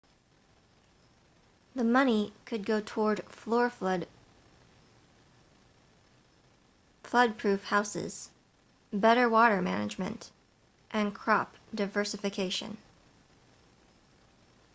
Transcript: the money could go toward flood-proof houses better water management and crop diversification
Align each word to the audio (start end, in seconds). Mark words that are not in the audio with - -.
the 1.75 1.83
money 1.83 2.33
could 2.45 2.65
go 2.65 2.81
toward 2.83 3.19
flood-proof 3.29 3.93
houses 7.65 8.31
better 8.91 9.29
water 9.29 9.61
management 9.61 10.31
and 10.89 11.13
crop 11.13 11.55
diversification 11.75 12.75